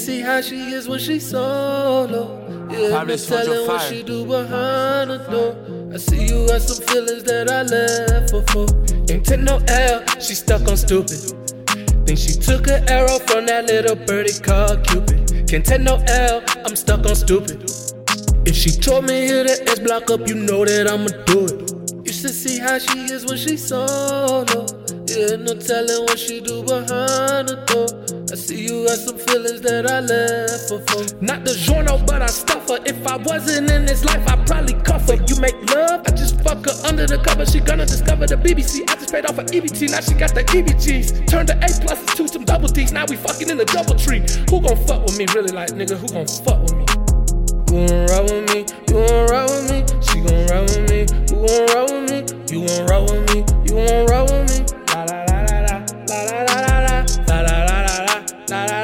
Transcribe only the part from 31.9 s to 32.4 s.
but I